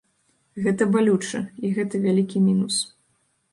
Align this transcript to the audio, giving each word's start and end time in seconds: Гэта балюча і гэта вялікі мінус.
Гэта 0.67 0.87
балюча 0.95 1.43
і 1.69 1.71
гэта 1.77 2.03
вялікі 2.09 2.43
мінус. 2.49 2.83